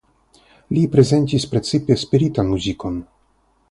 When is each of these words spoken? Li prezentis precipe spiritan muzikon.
Li 0.77 0.85
prezentis 0.95 1.47
precipe 1.53 2.01
spiritan 2.07 2.53
muzikon. 2.57 3.01